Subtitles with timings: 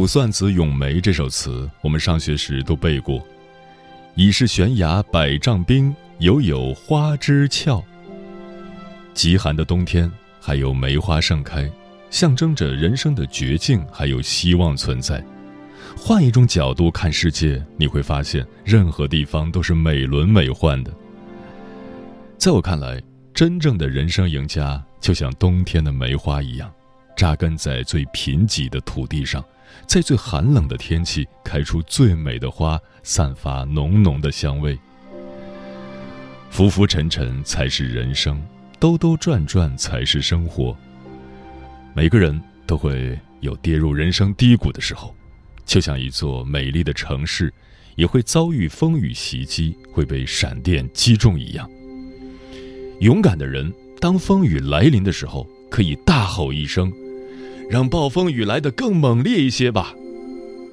[0.00, 3.22] 卜算子·咏梅》这首词，我们上学时都背过。
[4.14, 7.84] 已是悬崖百丈冰，犹有花枝俏。
[9.12, 11.70] 极寒的冬天，还有梅花盛开，
[12.08, 15.22] 象征着人生的绝境还有希望存在。
[15.94, 20.90] 换一种角度看世界，你会发现任何地方都是美轮美奂的。
[22.38, 22.98] 在我看来，
[23.34, 26.72] 真正的人生赢家，就像冬天的梅花一样，
[27.14, 29.44] 扎根在最贫瘠的土地上。
[29.86, 34.78] 在最寒冷的天气开出最美的花，散发浓浓的香味。
[36.50, 38.40] 浮浮沉沉才是人生，
[38.78, 40.76] 兜兜转转才是生活。
[41.94, 45.14] 每个人都会有跌入人生低谷的时候，
[45.64, 47.52] 就像一座美丽的城市，
[47.96, 51.70] 也会遭遇风雨袭击，会被闪电击中一样。
[53.00, 56.92] 勇敢的人，当风雨来临的时候，可以大吼一声。
[57.70, 59.94] 让暴风雨来得更猛烈一些吧，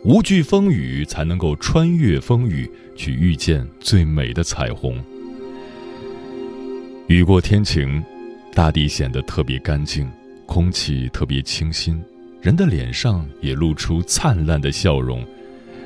[0.04, 5.00] 无惧风雨，才能够穿越风雨，去遇见最美的彩虹。
[7.06, 8.04] 雨过天晴，
[8.52, 10.10] 大地显得特别干净，
[10.48, 12.04] 空气特别清新，
[12.42, 15.24] 人的脸上也露出灿烂的笑容。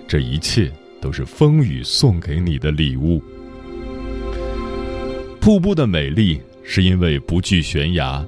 [0.07, 0.71] 这一切
[1.01, 3.21] 都是风雨送给你的礼物。
[5.41, 8.25] 瀑布的美丽是因为不惧悬崖，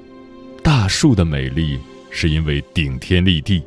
[0.62, 1.78] 大树的美丽。
[2.16, 3.60] 是因为顶天立地，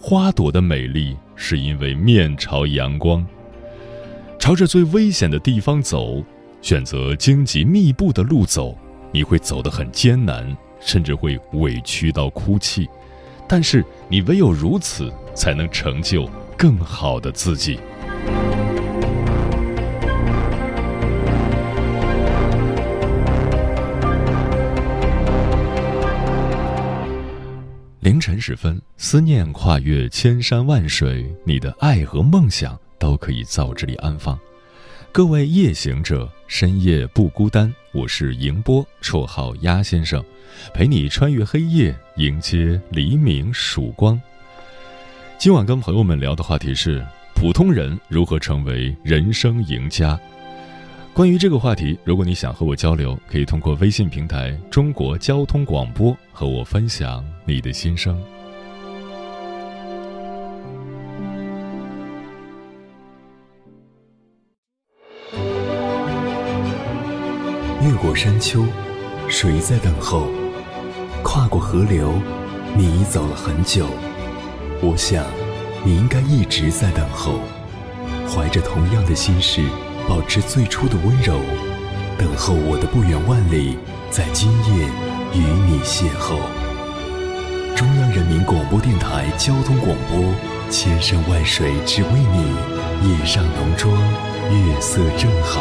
[0.00, 3.26] 花朵的美丽是因为面朝阳光。
[4.38, 6.24] 朝着最危险的地方走，
[6.62, 8.78] 选择荆棘密布的路走，
[9.10, 12.88] 你会走得很艰难，甚至会委屈到哭泣。
[13.48, 17.80] 但是你唯有如此，才能成就更好的自己。
[28.08, 34.40] 凌晨时分，思念跨越千山万水，你的爱和梦想都可以在这里安放。
[35.12, 37.70] 各位夜行者，深夜不孤单。
[37.92, 40.24] 我是迎波，绰号鸭先生，
[40.72, 44.18] 陪你穿越黑夜，迎接黎明曙光。
[45.36, 50.18] 今晚跟朋友们聊的话题是：普通人如何成为人生赢家。
[51.18, 58.16] 关于这个话题，如果你想和我交流，可以通过微信平台“中国交通广播”和我分享你的心声。
[67.82, 68.64] 越过山丘，
[69.28, 70.28] 谁在等候？
[71.24, 72.12] 跨过河流，
[72.76, 73.88] 你已走了很久。
[74.80, 75.26] 我想，
[75.84, 77.40] 你应该一直在等候，
[78.28, 79.64] 怀着同样的心事。
[80.08, 81.38] 保持最初的温柔，
[82.16, 83.76] 等候我的不远万里，
[84.10, 84.86] 在今夜
[85.34, 86.38] 与你邂逅。
[87.76, 90.34] 中央人民广播电台交通广播，
[90.70, 92.56] 千山万水只为你，
[93.06, 93.92] 夜上浓妆，
[94.50, 95.60] 月色正好。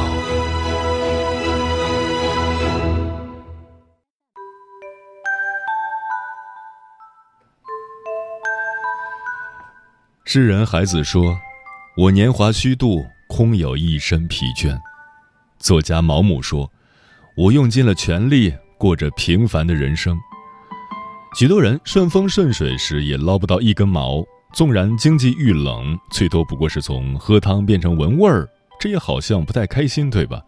[10.23, 11.37] 诗人孩子说
[11.97, 13.05] ：“我年华虚度。”
[13.37, 14.75] 空有一身疲倦，
[15.59, 16.67] 作家毛姆说
[17.37, 20.17] ：“我用尽了全力，过着平凡的人生。”
[21.37, 24.23] 许多人顺风顺水时也捞不到一根毛，
[24.55, 28.49] 纵然经济遇冷，最多不过是从喝汤变成闻味儿，
[28.79, 30.41] 这也好像不太开心，对吧？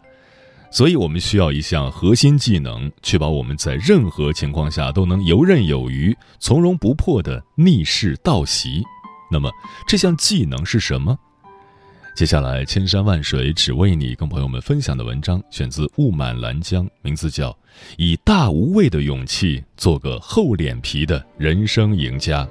[0.72, 8.82] 所以我们需要一项核心技能，确保我们在任何情况下都能游刃有余、从容不迫的逆势倒袭。
[9.30, 9.48] 那么，
[9.86, 11.16] 这项技能是什么？
[12.14, 17.50] 接下来，千山万水只为你，跟朋友们分享的文章选自雾满兰江，名字叫
[17.96, 22.44] 《以大无畏的勇气做个厚脸皮的人生赢家》。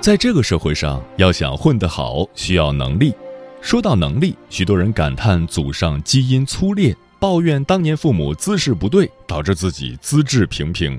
[0.00, 3.12] 在这个社会上，要想混得好，需要能力。
[3.60, 10.98] 说到能力，许多人感叹祖上基因粗劣，抱怨当年父母姿势不对，导致自己资质平平。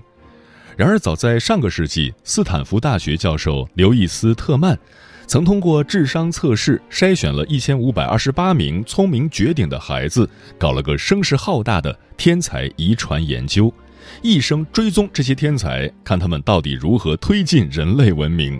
[0.78, 4.78] 然而，早在上个世纪，斯坦福大学教授刘易斯·特曼
[5.26, 13.74] 曾通过智商测试筛选了一千五百二十八名聪明绝顶的孩子，搞了个声势浩大的天才遗传研究，
[14.22, 18.60] 一生追踪这些天才，看他们到底如何推进人类文明。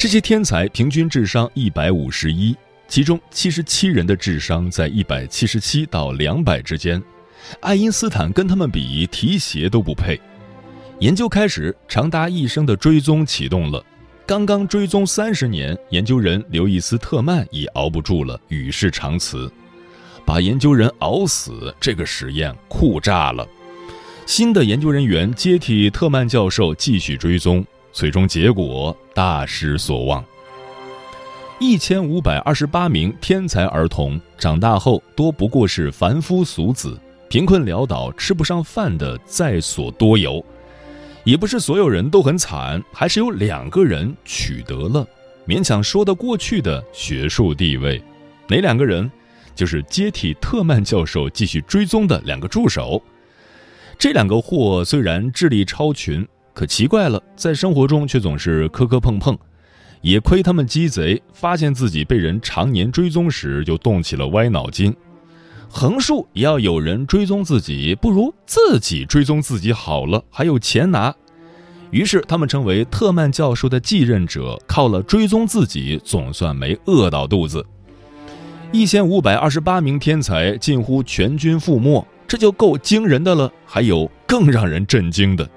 [0.00, 2.56] 这些天才平均智商一百五十一，
[2.88, 7.02] 其中七十七人的智商在一百七十七到两百之间。
[7.60, 10.18] 爱因斯坦跟他们比，提鞋都不配。
[11.00, 13.84] 研究开始，长达一生的追踪启动了。
[14.24, 19.52] 刚刚追踪三十年，研究人刘易斯特曼已熬不住了，与世长辞，
[20.24, 21.74] 把研究人熬死。
[21.78, 23.46] 这个实验酷炸了。
[24.24, 27.62] 新的研究人员接替特曼教授，继续追踪。
[27.92, 30.24] 最终结果大失所望。
[31.58, 36.98] 一千五百二十八名天才儿童长大后多不过是凡夫俗子，
[37.28, 40.42] 贫困潦倒、吃不上饭的在所多有。
[41.22, 45.06] 也不是所有人都很惨，还是有两个人取得了
[45.46, 48.02] 勉强说得过去的学术地位。
[48.48, 49.10] 哪两个人？
[49.54, 53.02] 就是接替特曼教授继续追踪的两个助手。
[53.98, 56.26] 这两个货虽然智力超群。
[56.52, 59.36] 可奇怪了，在生活中却总是磕磕碰碰，
[60.00, 64.94] 也亏他们鸡贼，发现自己被人常年追踪时，就动起了歪脑筋。
[65.68, 71.14] 横竖也要有人追踪自己，不如自己追踪自己好了，还有钱拿。
[71.92, 77.64] 于是他们成为特曼教授的继任者，靠了追踪自己，总算没饿到肚子。
[78.72, 83.52] 一千五百二十八名天才近乎全军覆没，这就够惊人的了。
[83.64, 85.48] 还有更让人震惊的。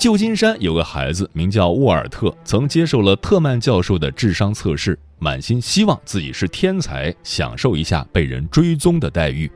[0.00, 9.52] 旧金山有个孩子名叫沃尔特，曾接受了特曼教授的智商测试，满心希望自己是天才，享受一下被人追踪的待遇。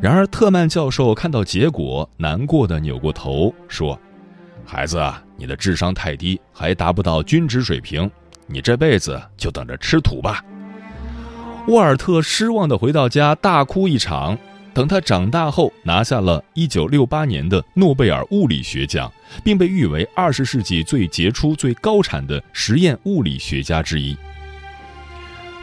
[0.00, 4.00] 然而，特曼教授看到结果，难过的扭过头说
[4.64, 8.10] ：“孩子啊，你的智商太低，还达不到均值水平，
[8.46, 10.42] 你这辈子就等着吃土吧。”
[11.68, 14.38] 沃尔特失望的回到家，大哭一场。
[14.74, 19.10] 等他长大后，拿下了一九六八年的诺贝尔物理学奖，
[19.44, 24.16] 并被誉为二十世纪最杰出、最高产的实验物理学家之一。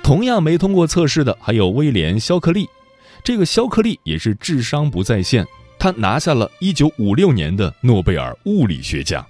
[0.02, 2.70] 同样没通过测试的还有威廉·肖克利，
[3.22, 5.46] 这个肖克利也是智商不在线，
[5.78, 9.26] 他拿下了一九五六年的诺贝尔物理学奖。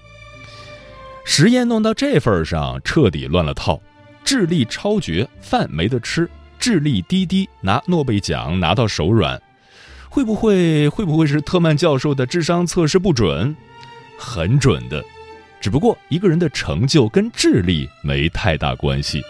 [1.26, 3.82] 实验弄到这份上，彻底乱了套，
[4.24, 6.26] 智力超绝，饭没得吃；
[6.60, 9.42] 智力低低，拿诺贝尔奖拿到手软。
[10.12, 13.56] 会不会会不会是特曼教授的智商测试不准？
[14.18, 15.02] 很准的，
[15.62, 19.24] 只不过一个人的成就跟智力没太大关系。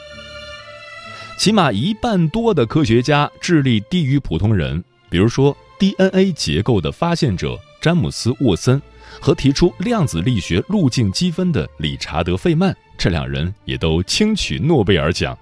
[1.37, 8.81] 起码一半多的科学家智力低于普通人，比如说 DNA 结构的发现者詹姆斯·沃森
[9.19, 15.37] 和提出量子力学路径积分的理查德·费曼，这两人也都轻取诺贝尔奖。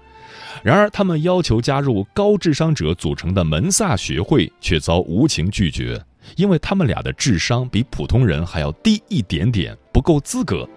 [0.62, 6.00] 然而，他们要求加入高智商者组成的门萨学会，却遭无情拒绝，
[6.36, 10.68] 因为他们俩的智商比普通人还要低一点点，不够资格。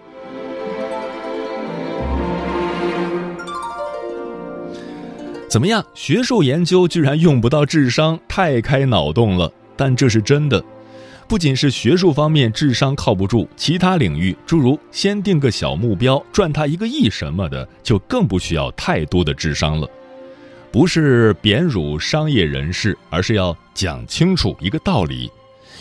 [5.48, 5.84] 怎么样？
[5.94, 9.52] 学术研究居然用不到智商，太开脑洞了。
[9.76, 10.64] 但这是真的。
[11.26, 19.88] 不仅是学术方面智商靠不住，其他领域，诸如先定个小目标赚他一个亿什么的，就更不需要太多的智商了。
[20.70, 25.30] 不是贬辱商业人士，而是要讲清楚一个道理：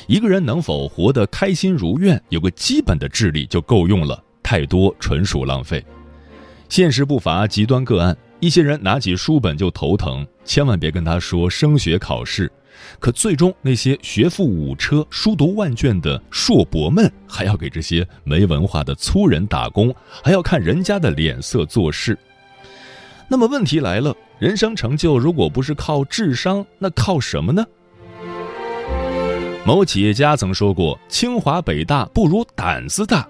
[0.08, 5.84] 一个人能否活得开心如愿，有个基本的智力就够用了，太多纯属浪费。
[6.70, 12.52] 现实不乏极端个案，一些人拿起书本就头疼，千万别跟他说升学考试。
[13.00, 22.18] 可最终，那些学富五车、书读万卷的硕博们，还要给这些没文化的粗人打工，还要看人家的脸色做事。
[23.28, 27.66] 那么问题来了：人生成就如果不是靠智商，那靠什么呢？
[29.66, 33.28] 某企业家曾说过：“清华北大不如胆子大。”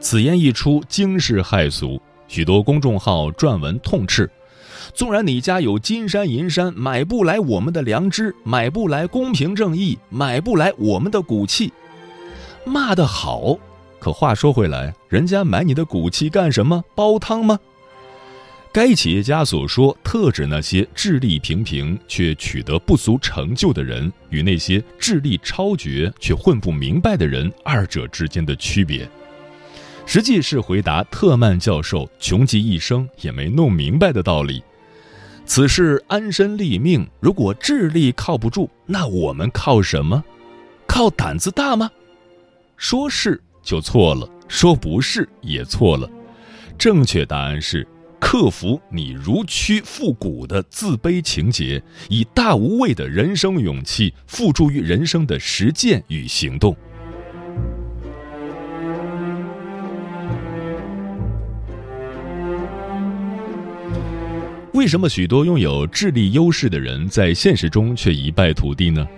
[0.00, 2.00] 此言一出，惊世骇俗。
[2.28, 4.28] 许多公众号撰文痛斥：
[4.94, 11.72] 纵然你家有金山银山，买不来我们的良知，买不来公平正义，买不来我们的骨气。
[12.64, 13.56] 骂得好，
[13.98, 16.84] 可话说回来，人家买你的骨气干什么？
[16.94, 17.58] 煲汤吗？
[18.72, 29.08] 该企业家所说，特指那些智力平平却取得不俗成就的人，与那些智力超绝却混不明白的人二者之间的区别。
[30.04, 34.62] 实际是回答特曼教授穷极一生也没弄明白的道理。
[35.46, 40.22] 此事安身立命，如果智力靠不住，那我们靠什么？
[40.86, 41.90] 靠胆子大吗？
[42.76, 46.10] 说是就错了，说不是也错了。
[46.76, 47.86] 正确答案是。
[48.18, 56.74] 克服你如躯复骨的自卑情节，以大无畏的人生勇气付诸于人生的实践与行动。
[64.76, 69.08] 为什么许多拥有智力优势的人在现实中却一败涂地呢？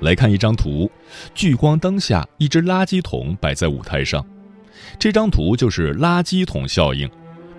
[0.00, 0.90] 来看一张图，
[1.34, 4.22] 聚光灯下一只垃圾桶摆在舞台上，
[4.98, 7.08] 这张图就是垃圾桶效应。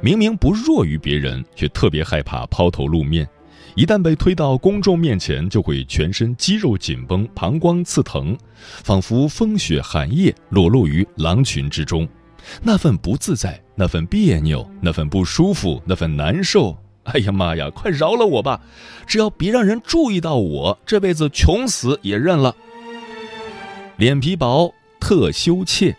[0.02, 3.28] 明明不弱于别人，却特别害怕抛头露面。
[3.74, 8.38] 一旦被推到公众面前，就会全身肌肉紧绷、膀胱刺疼，
[8.84, 12.08] 仿佛风雪寒夜裸露于狼群之中。
[12.62, 16.78] 那份不自在，那份别扭，那份不舒服，那份难受。
[17.06, 18.62] 哎呀妈呀，快饶了我吧！
[19.08, 22.56] 只要别让人注意到我，这辈子穷死也认了。
[23.98, 25.96] 脸皮薄，特羞怯。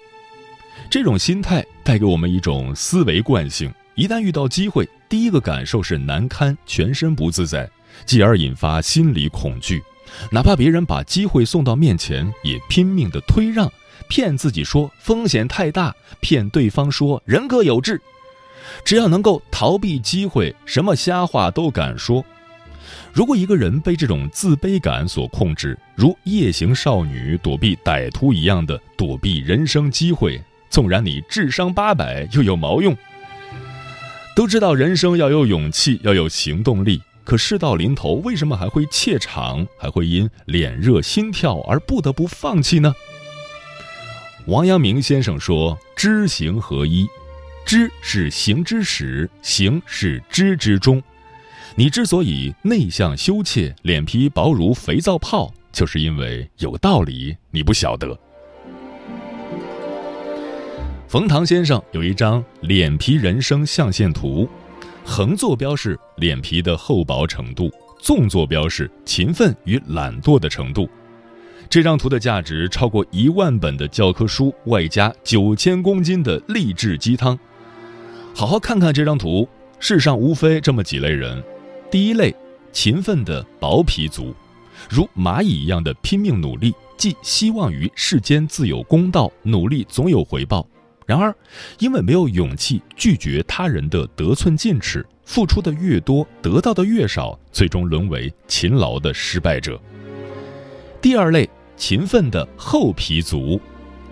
[0.88, 3.73] 这种心态带给我们一种思维惯性。
[3.94, 7.68] 一旦遇到机会，第一个感受是难堪，全身不自在，
[8.06, 9.82] 继而引发心理恐惧。
[10.30, 13.71] 哪怕别人把机会送到面前，也拼命的推让，
[14.09, 18.00] 骗自己说风险太大，骗对方说人各有志。
[18.85, 22.25] 只要能够逃避机会，什么瞎话都敢说。
[23.12, 32.97] 如果一个人被这种自卑感所控制，如夜行少女躲避歹徒一样的躲避人生机会，纵然你智商八百，又有毛用？
[34.35, 37.02] 都知道人生要有勇气，要有行动力。
[37.25, 42.95] 可事到临头，为什么还会怯场，还会因脸热心跳而不得不放弃呢？
[44.47, 47.07] 王阳明先生说：“知行合一，
[47.64, 51.02] 知是行之始，行是知之终。
[51.75, 58.19] 你之所以内向羞怯，脸皮薄如肥皂泡，就是因为有道理你不晓得。”
[61.09, 64.49] 冯唐先生有一张脸皮人生象限图，
[65.04, 70.88] 横坐标是脸皮的厚薄程度，纵坐标是勤奋与懒惰的程度。
[71.71, 77.38] 这张图的价值超过一万本的教科书，外加九千公斤的励志鸡汤。
[78.34, 79.46] 好好看看这张图，
[79.78, 81.42] 世上无非这么几类人：
[81.90, 82.34] 第一类，
[82.72, 84.34] 勤奋的薄皮族，
[84.88, 90.66] 如蚂蚁一样的拼命努力，寄希望于世间自有公道，努力总有回报。
[91.04, 91.34] 然而，
[91.78, 99.78] 因为没有勇气拒绝他人的得寸进尺，付出的越多，得到的越少，最终沦为勤劳的失败者。
[101.02, 103.60] 第二类，勤奋的厚皮族，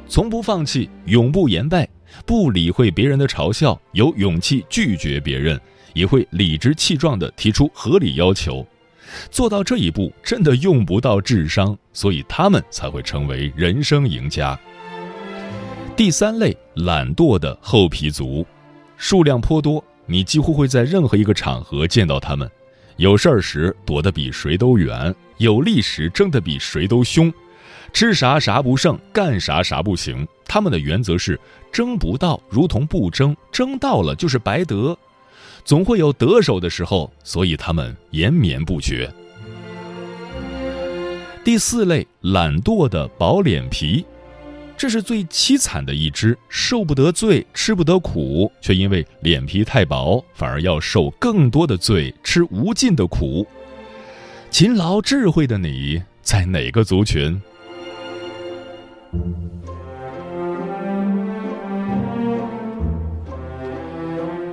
[0.09, 1.89] 从不放弃，永不言败，
[2.27, 5.61] 不理会别人的嘲笑，有勇气拒绝别人，
[5.95, 8.67] 也会理直气壮地提出合理要求。
[9.31, 14.59] 做到这一步，真的用不到智商，所以他们才会成为人生赢家。
[15.97, 18.47] 第三类懒惰的厚皮族，
[18.97, 22.49] 数量颇多，你几乎会在任何一个场合见到他们。
[22.97, 27.33] 有事儿时躲得比谁都远，有力时争得比谁都凶，
[27.93, 30.27] 吃啥啥不剩，干啥啥不行。
[30.47, 31.39] 他们的原则是
[31.71, 34.97] 争不到如同不争，争到了就是白得，
[35.65, 39.13] 总会有得手的时候，所以他们延绵不绝。
[41.45, 44.05] 第四类懒惰的薄脸皮。
[44.77, 53.47] 这是最凄惨的一只，受不得罪，吃不得苦，却因为脸皮太薄，反而要受更多的罪，吃无尽的苦。
[54.51, 57.39] 勤劳智慧的你在哪个族群？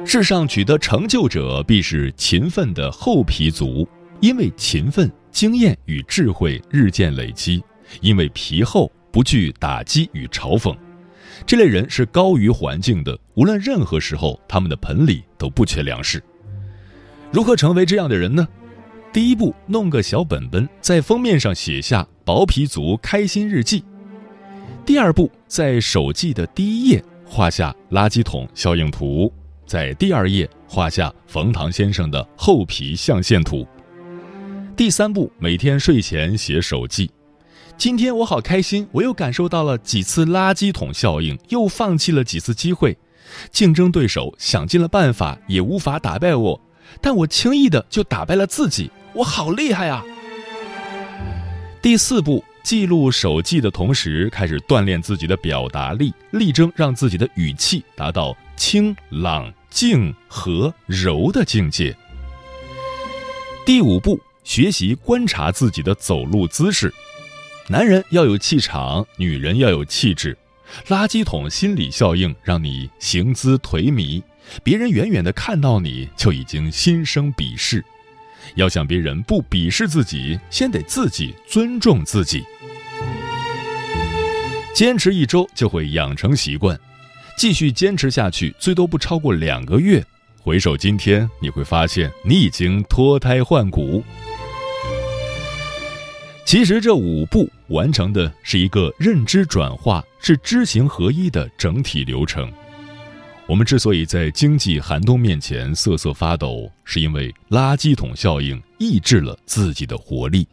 [0.05, 3.87] 世上取得成就者必是勤奋的厚皮族，
[4.19, 7.63] 因为勤奋、经验与智慧日渐累积，
[8.01, 8.91] 因为皮厚。
[9.09, 10.77] 不惧打击与嘲讽，
[11.43, 13.17] 这类人是高于环境的。
[13.33, 16.21] 无论任何时候，他们的盆里都不缺粮食。
[17.31, 18.47] 如何成为这样的人呢？
[19.11, 23.83] 第一步，弄个小本本，在封面上写下“薄皮族开心日记”。
[24.87, 29.29] 第二步，在手记的第一页画下垃圾桶效应图。
[29.65, 33.67] 在第二页画下冯唐先生的厚皮象限图。
[34.77, 37.11] 第三步，每天睡前写手记。
[37.77, 42.97] 今天我好开心，我又感受到了几次垃圾桶效应，又放弃了几次机会。
[43.51, 46.61] 竞争对手想尽了办法，也无法打败我，
[47.01, 50.01] 但我轻易的就打败了自己，我好厉害啊！
[51.81, 52.41] 第四步。
[52.67, 61.95] 记录手记的同时，开始锻炼自己的表达力，力争让自己的语气达到清朗、静和柔的境界。
[63.65, 66.93] 第五步，学习观察自己的走路姿势。
[67.69, 70.37] 男人要有气场，女人要有气质。
[70.87, 74.21] 垃圾桶心理效应让你行姿颓靡，
[74.61, 77.85] 别人远远的看到你就已经心生鄙视。
[78.55, 82.43] 要想别人不鄙视自己，先得自己尊重自己。
[84.73, 86.79] 坚持一周就会养成习惯，
[87.37, 90.03] 继续坚持下去，最多不超过两个月。
[90.39, 94.03] 回首今天，你会发现你已经脱胎换骨。
[96.45, 102.49] 其实这五步完成的是一个认知转化，是知行合一的整体流程。
[103.47, 110.45] 我们之所以在经济寒冬面前瑟瑟发抖，是因为垃圾桶效应抑制了自己的活力。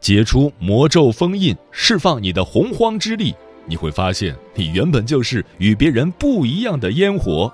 [0.00, 3.34] 解除魔咒封印，释放你的洪荒之力，
[3.66, 7.52] 你会发现，你原本就是与别人不一样的烟火。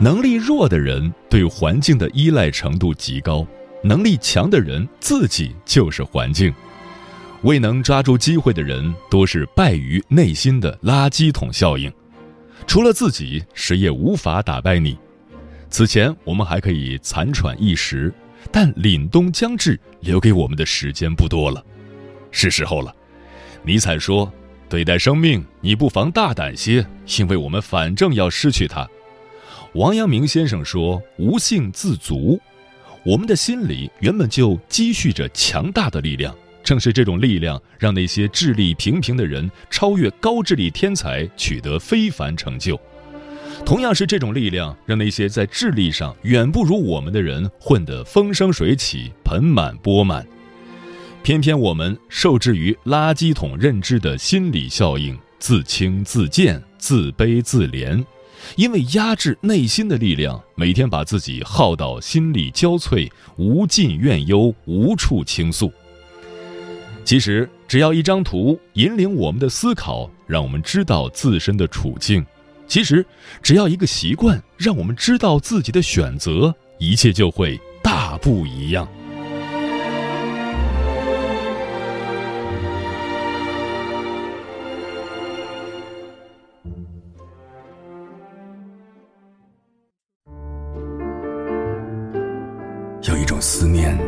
[0.00, 3.46] 能力弱的人对环境的依赖程度极高，
[3.82, 6.52] 能力强的人自己就是环境。
[7.42, 11.92] 未能抓住机会的人，多是败于内心的垃圾桶效应。
[12.66, 14.98] 除了自己，谁也无法打败你。
[15.70, 18.12] 此前我们还可以残喘一时，
[18.50, 21.64] 但凛冬将至，留给我们的时间不多了，
[22.30, 22.94] 是时候了。
[23.62, 24.30] 尼采说
[24.68, 26.84] ：“对待生命，你不妨大胆些，
[27.18, 28.88] 因为我们反正要失去它。”
[29.74, 32.40] 王阳明先生说：“无性自足。”
[33.04, 36.32] 我们的心里原本就积蓄着强大的力量。
[36.62, 42.76] 正是这种力量，让那些智力平平的人超越高智力天才，取得非凡成就；
[43.66, 50.24] 同样是这种力量，让那些在智力上远不如我们的人混得风生水起、盆满钵满。
[51.24, 58.02] 偏偏我们受制于垃圾桶认知的心理效应，自轻自贱、自卑自怜，
[58.56, 65.72] 因为压制内心的力量，每天把自己耗到心力交瘁，无尽怨忧，无处倾诉。
[67.04, 72.22] 其实，只要一张图引领我们的思考，让我们知道自身的处境；
[72.66, 73.04] 其实，
[73.42, 78.88] 只要一个习惯让我们知道自己的选择，一切就会大不一样。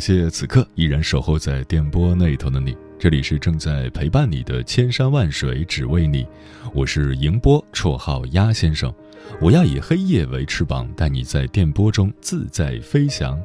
[0.00, 6.26] 谢此刻依然守候在电波那头的你，这里是正在陪伴你的千山万水只为你，
[6.72, 8.90] 我是迎波，绰号鸭先生，
[9.42, 13.38] 我要以黑夜为翅膀，带你在电波中自在飞翔。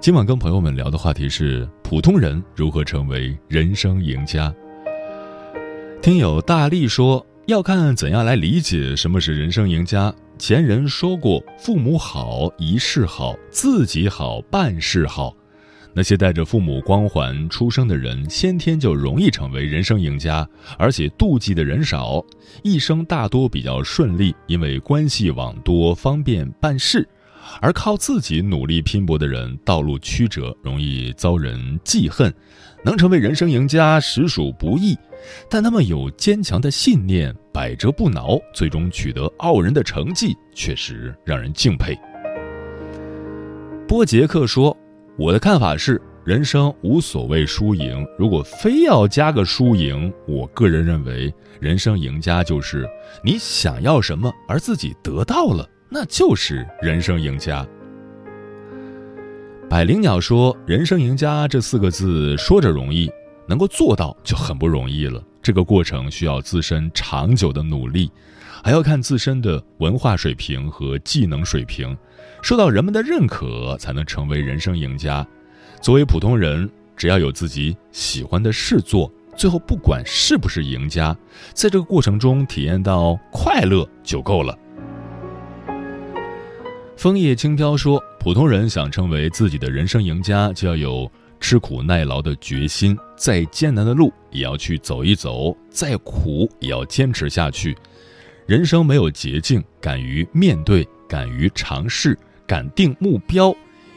[0.00, 4.54] 今晚跟朋友们聊的话题是普通人如何成为人生赢家。
[6.02, 10.14] 听友大力说，要看怎样来理解什么是人生赢家。
[10.38, 15.34] 前人说过，父母好，一世好；自己好，半世好。
[15.96, 22.20] 那些带着父母光环出生的人，先天就容易成为人生赢家，而且妒忌的人少，
[22.64, 27.08] 一生大多比较顺利，因为关系网多，方便办事。
[27.60, 32.34] 而靠自己努力拼搏的人，道路曲折，容易遭人记恨，
[32.84, 34.96] 能成为人生赢家实属不易。
[35.48, 41.96] 但他们有坚强的信念，百折不挠，最终取得傲人的成绩，确实让人敬佩。
[43.86, 44.76] 波杰克说。
[45.16, 48.04] 我的看法是，人生无所谓输赢。
[48.18, 52.84] 如果非要加个输赢，我个人认为，人生赢家就是
[53.22, 57.64] 你想要什么而自己得到了，那就是人生赢家。
[59.70, 63.08] 百灵鸟说：“人生赢家这四个字说着容易，
[63.46, 65.22] 能够做到就很不容易了。
[65.40, 68.10] 这个过程需要自身长久的努力，
[68.64, 71.94] 还要看自身的文化水平和技能水平，
[72.40, 75.26] 受到人们的认可，才能成为人生赢家。
[75.82, 81.14] 作为普通人，只要有自己喜欢的事做，最后不管是不是赢家，
[81.52, 84.58] 在这个过程中体验到快乐就够了。”
[86.96, 92.96] 枫叶轻飘说：“普通人想成为自己的人生赢家，就要有吃苦耐劳的决心。
[93.14, 97.76] 再艰难的路也要去走一走，再苦也要坚持下去。
[98.46, 103.54] 人生没有捷径，敢于面对，敢于尝试，敢定目标。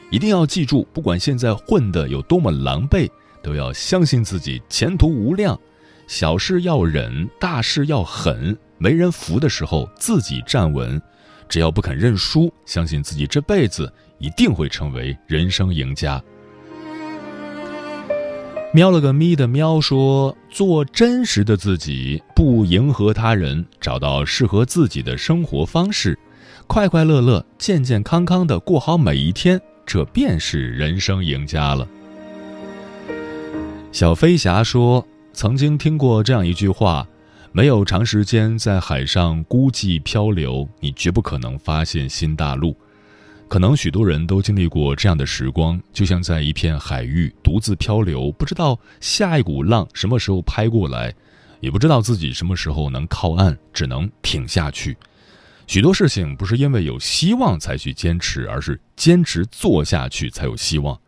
[0.10, 3.10] 一定要记住，不管现在混得有多么狼狈，
[3.44, 5.60] 都要相信自己前途无量。
[6.08, 8.58] 小事要忍，大事要狠。
[8.78, 11.02] 没人扶的时候，自己站稳。”
[11.50, 16.22] 只要不肯认输，相信自己这辈子一定会成为人生赢家。
[18.74, 26.20] 喵了个咪的喵说：“做真实的自己，不迎合他人，找到适合自己的生活方式，
[26.68, 31.88] 快快乐乐、健健康康的过好每一天，这便是人生赢家了。”
[33.92, 37.08] 小飞侠说：“曾经听过这样一句话。”
[37.54, 42.76] 没有长时间在海上孤寂漂流，你绝不可能发现新大陆。
[43.48, 51.14] 可能许多人都经历过这样的时光，就像在一片海域独自漂流，不知道下一股浪什么时候拍过来，
[51.62, 54.98] 也不知道自己什么时候能靠岸，只能挺下去。
[55.66, 61.00] 许多事情不是因为有希望才去坚持，而是坚持做下去才有希望。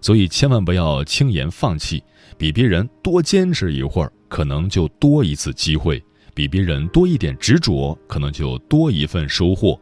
[0.00, 2.02] 所以千万不要轻言放弃，
[2.36, 4.12] 比别人多坚持一会儿。
[4.28, 6.02] 可能就多一次机会，
[6.32, 9.78] 比别人多一点执着，可能就多一份收获。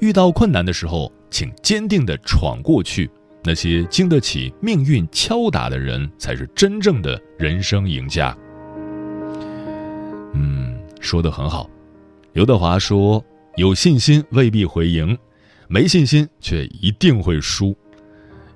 [0.00, 3.10] 遇到困难的时候，请坚定地闯过去。
[3.42, 8.38] 那些经得起命运敲打的人，才是真正的人生赢家。
[10.32, 11.68] 嗯，说的很好。
[12.34, 13.22] 刘德华说
[13.58, 15.18] ：“有信心未必会赢，
[15.66, 17.76] 没信心却一定会输。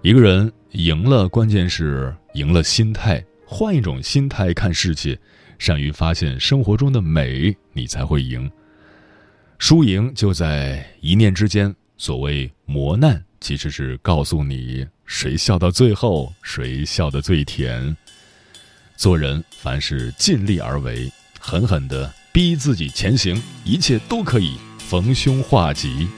[0.01, 5.19] 一个人赢了，关键是赢了心态。”换一种心态看世界，
[5.59, 8.49] 善于发现生活中的美，你才会赢。
[9.59, 11.75] 输赢就在一念之间。
[11.99, 17.97] 所谓磨难，其实是告诉你谁笑到最后，谁笑得最甜。
[18.97, 26.09] 做人凡事尽力而为，狠狠地逼自己前行，一切都可以逢凶化吉。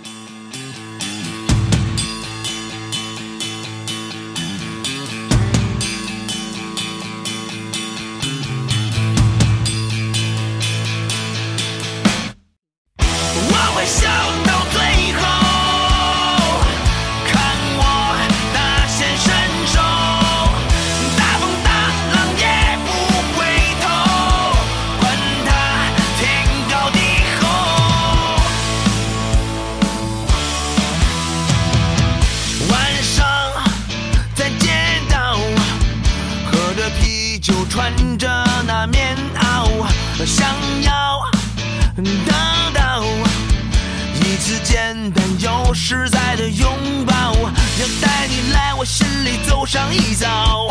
[49.92, 50.68] 一早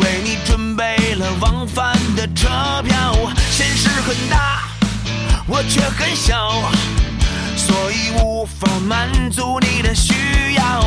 [0.00, 2.48] 为你准备了往返的车
[2.82, 3.14] 票
[3.50, 4.62] 现实很大
[5.46, 6.70] 我却很小
[7.56, 10.80] 所以无法满足你的需要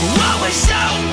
[0.00, 1.07] 我会笑。